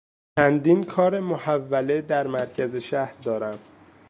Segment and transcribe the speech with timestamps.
[0.39, 3.59] چندین کار محوله در مرکز شهر دارم.